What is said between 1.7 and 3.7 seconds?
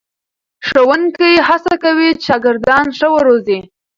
کوي چې شاګردان ښه وروزي.